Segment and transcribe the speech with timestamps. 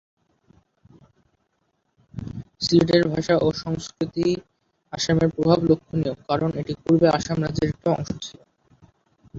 [2.61, 4.25] সিলেটের ভাষা ও সংস্কৃতিতে
[4.93, 8.39] আসামের প্রভাব লক্ষণীয় কারণ এটি পূর্বে আসাম রাজ্যের একটি অংশ ছিল।